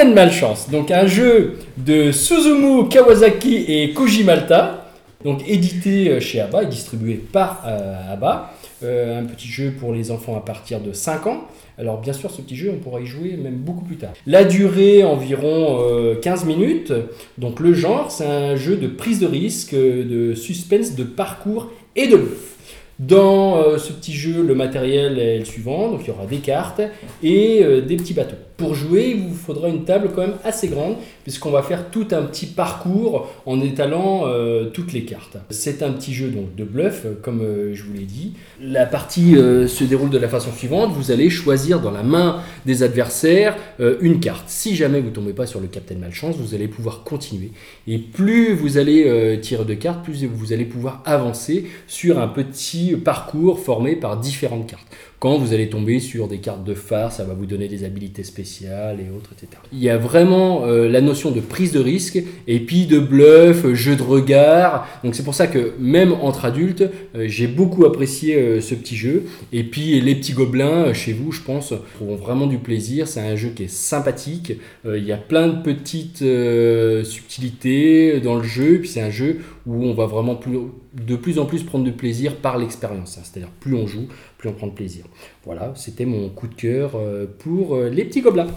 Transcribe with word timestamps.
Captain 0.00 0.14
Malchance, 0.14 0.70
donc 0.70 0.90
un 0.90 1.06
jeu 1.06 1.58
de 1.76 2.10
Suzumu 2.10 2.88
Kawasaki 2.88 3.66
et 3.68 3.92
Koji 3.92 4.24
Malta, 4.24 4.86
donc 5.22 5.46
édité 5.46 6.08
euh, 6.08 6.20
chez 6.20 6.40
ABBA 6.40 6.62
et 6.62 6.66
distribué 6.66 7.14
par 7.16 7.64
euh, 7.66 8.14
ABBA. 8.14 8.50
Euh, 8.82 9.20
un 9.20 9.24
petit 9.24 9.48
jeu 9.48 9.74
pour 9.78 9.92
les 9.92 10.10
enfants 10.10 10.38
à 10.38 10.40
partir 10.40 10.80
de 10.80 10.94
5 10.94 11.26
ans. 11.26 11.42
Alors 11.76 12.00
bien 12.00 12.14
sûr, 12.14 12.30
ce 12.30 12.40
petit 12.40 12.56
jeu, 12.56 12.72
on 12.74 12.78
pourra 12.78 13.02
y 13.02 13.06
jouer 13.06 13.36
même 13.36 13.56
beaucoup 13.56 13.84
plus 13.84 13.96
tard. 13.96 14.14
La 14.26 14.44
durée, 14.44 15.04
environ 15.04 15.80
euh, 15.82 16.14
15 16.14 16.46
minutes. 16.46 16.94
Donc 17.36 17.60
le 17.60 17.74
genre, 17.74 18.10
c'est 18.10 18.24
un 18.24 18.56
jeu 18.56 18.76
de 18.76 18.86
prise 18.86 19.20
de 19.20 19.26
risque, 19.26 19.74
de 19.74 20.34
suspense, 20.34 20.94
de 20.94 21.04
parcours 21.04 21.68
et 21.94 22.06
de 22.06 22.16
bluff. 22.16 22.56
Dans 23.00 23.56
euh, 23.56 23.78
ce 23.78 23.94
petit 23.94 24.12
jeu, 24.12 24.42
le 24.42 24.54
matériel 24.54 25.18
est 25.18 25.38
le 25.38 25.46
suivant, 25.46 25.90
donc 25.90 26.02
il 26.04 26.08
y 26.08 26.10
aura 26.10 26.26
des 26.26 26.36
cartes 26.36 26.82
et 27.22 27.64
euh, 27.64 27.80
des 27.80 27.96
petits 27.96 28.12
bateaux. 28.12 28.36
Pour 28.58 28.74
jouer, 28.74 29.14
il 29.16 29.22
vous 29.22 29.34
faudra 29.34 29.70
une 29.70 29.84
table 29.84 30.10
quand 30.14 30.20
même 30.20 30.36
assez 30.44 30.68
grande, 30.68 30.96
puisqu'on 31.22 31.50
va 31.50 31.62
faire 31.62 31.88
tout 31.90 32.06
un 32.10 32.24
petit 32.24 32.44
parcours 32.44 33.30
en 33.46 33.58
étalant 33.62 34.24
euh, 34.26 34.66
toutes 34.66 34.92
les 34.92 35.04
cartes. 35.04 35.38
C'est 35.48 35.82
un 35.82 35.92
petit 35.92 36.12
jeu 36.12 36.28
donc 36.28 36.54
de 36.54 36.64
bluff, 36.64 37.06
comme 37.22 37.42
je 37.72 37.82
vous 37.82 37.94
l'ai 37.94 38.04
dit. 38.04 38.34
La 38.60 38.84
partie 38.84 39.32
se 39.32 39.84
déroule 39.84 40.10
de 40.10 40.18
la 40.18 40.28
façon 40.28 40.52
suivante, 40.52 40.92
vous 40.92 41.10
allez 41.10 41.30
choisir 41.30 41.80
dans 41.80 41.92
la 41.92 42.02
main 42.02 42.42
des 42.66 42.82
adversaires 42.82 43.56
euh, 43.80 43.96
une 44.00 44.20
carte. 44.20 44.44
Si 44.48 44.76
jamais 44.76 45.00
vous 45.00 45.10
tombez 45.10 45.32
pas 45.32 45.46
sur 45.46 45.60
le 45.60 45.66
Captain 45.66 45.96
Malchance, 45.96 46.36
vous 46.36 46.54
allez 46.54 46.68
pouvoir 46.68 47.02
continuer. 47.04 47.50
Et 47.86 47.98
plus 47.98 48.52
vous 48.54 48.78
allez 48.78 49.04
euh, 49.06 49.36
tirer 49.36 49.64
de 49.64 49.74
cartes, 49.74 50.04
plus 50.04 50.24
vous 50.24 50.52
allez 50.52 50.64
pouvoir 50.64 51.02
avancer 51.06 51.66
sur 51.86 52.18
un 52.18 52.28
petit 52.28 52.96
parcours 52.96 53.60
formé 53.60 53.96
par 53.96 54.18
différentes 54.18 54.68
cartes. 54.68 54.86
Quand 55.18 55.36
vous 55.36 55.52
allez 55.52 55.68
tomber 55.68 56.00
sur 56.00 56.28
des 56.28 56.38
cartes 56.38 56.64
de 56.64 56.72
phare, 56.72 57.12
ça 57.12 57.24
va 57.24 57.34
vous 57.34 57.44
donner 57.44 57.68
des 57.68 57.84
habilités 57.84 58.24
spéciales 58.24 59.00
et 59.00 59.14
autres, 59.14 59.30
etc. 59.32 59.60
Il 59.70 59.78
y 59.78 59.90
a 59.90 59.98
vraiment 59.98 60.64
euh, 60.64 60.88
la 60.88 61.02
notion 61.02 61.30
de 61.30 61.40
prise 61.40 61.72
de 61.72 61.80
risque 61.80 62.22
et 62.46 62.60
puis 62.60 62.86
de 62.86 62.98
bluff, 62.98 63.70
jeu 63.74 63.96
de 63.96 64.02
regard. 64.02 64.88
Donc 65.04 65.14
c'est 65.14 65.22
pour 65.22 65.34
ça 65.34 65.46
que 65.46 65.74
même 65.78 66.14
entre 66.14 66.46
adultes, 66.46 66.84
j'ai 67.14 67.48
beaucoup 67.48 67.84
apprécié 67.84 68.62
ce 68.62 68.74
petit 68.74 68.96
jeu. 68.96 69.24
Et 69.52 69.62
puis 69.62 70.00
les 70.00 70.14
petits 70.14 70.32
gobelins, 70.32 70.94
chez 70.94 71.12
vous, 71.12 71.32
je 71.32 71.42
pense, 71.42 71.74
trouveront 71.96 72.16
vraiment 72.16 72.46
du 72.50 72.58
plaisir. 72.58 73.08
C'est 73.08 73.20
un 73.20 73.36
jeu 73.36 73.50
qui 73.50 73.64
est 73.64 73.68
sympathique. 73.68 74.52
Euh, 74.84 74.98
il 74.98 75.04
y 75.04 75.12
a 75.12 75.16
plein 75.16 75.48
de 75.48 75.62
petites 75.62 76.22
euh, 76.22 77.02
subtilités 77.04 78.20
dans 78.20 78.36
le 78.36 78.42
jeu. 78.42 78.80
Puis 78.80 78.88
c'est 78.88 79.00
un 79.00 79.10
jeu 79.10 79.38
où 79.66 79.84
on 79.84 79.94
va 79.94 80.06
vraiment 80.06 80.34
plus, 80.36 80.58
de 80.94 81.16
plus 81.16 81.38
en 81.38 81.46
plus 81.46 81.62
prendre 81.62 81.84
du 81.84 81.92
plaisir 81.92 82.36
par 82.36 82.58
l'expérience. 82.58 83.16
hein. 83.16 83.22
C'est-à-dire 83.24 83.50
plus 83.60 83.74
on 83.74 83.86
joue, 83.86 84.08
plus 84.36 84.48
on 84.48 84.52
prend 84.52 84.66
de 84.66 84.74
plaisir. 84.74 85.04
Voilà, 85.44 85.72
c'était 85.76 86.04
mon 86.04 86.28
coup 86.28 86.48
de 86.48 86.54
cœur 86.54 86.92
euh, 86.96 87.26
pour 87.38 87.78
les 87.78 88.04
petits 88.04 88.20
gobelins. 88.20 88.48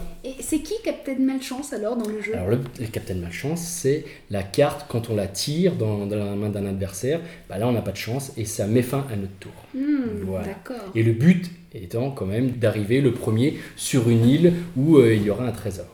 Et 0.44 0.46
c'est 0.46 0.58
qui 0.60 0.74
Captain 0.84 1.14
Malchance 1.20 1.72
alors 1.72 1.96
dans 1.96 2.06
le 2.08 2.20
jeu 2.20 2.34
Alors 2.34 2.48
le, 2.48 2.58
le 2.78 2.86
Captain 2.88 3.14
Malchance, 3.14 3.62
c'est 3.62 4.04
la 4.30 4.42
carte 4.42 4.84
quand 4.90 5.08
on 5.08 5.16
la 5.16 5.26
tire 5.26 5.74
dans, 5.74 6.04
dans 6.04 6.16
la 6.18 6.34
main 6.34 6.50
d'un 6.50 6.66
adversaire. 6.66 7.20
Bah 7.48 7.56
là, 7.56 7.66
on 7.66 7.72
n'a 7.72 7.80
pas 7.80 7.92
de 7.92 7.96
chance 7.96 8.30
et 8.36 8.44
ça 8.44 8.66
met 8.66 8.82
fin 8.82 9.06
à 9.10 9.16
notre 9.16 9.32
tour. 9.40 9.52
Hmm, 9.74 10.22
Voilà. 10.26 10.44
Et 10.94 11.02
le 11.02 11.12
but 11.12 11.50
étant 11.72 12.10
quand 12.10 12.26
même 12.26 12.50
d'arriver 12.50 13.00
le 13.00 13.12
premier 13.12 13.58
sur 13.76 14.10
une 14.10 14.26
île 14.28 14.52
où 14.76 14.98
euh, 14.98 15.14
il 15.14 15.22
y 15.22 15.30
aura 15.30 15.46
un 15.46 15.52
trésor. 15.52 15.86